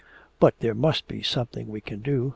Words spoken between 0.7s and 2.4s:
must be something we can do!"